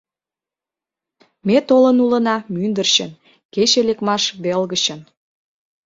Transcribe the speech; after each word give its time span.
Ме 1.47 1.57
толын 1.67 1.97
улына 2.05 2.35
мӱндырчын, 2.53 3.11
кече 3.53 3.81
лекмаш 3.87 4.23
вел 4.43 4.61
гычын. 4.71 4.99